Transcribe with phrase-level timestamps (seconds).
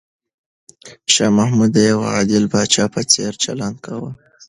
[1.13, 4.11] شاه محمود د یو عادل پاچا په څېر چلند کاوه.